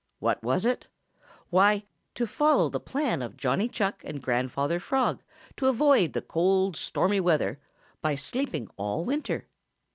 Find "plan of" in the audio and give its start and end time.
2.79-3.37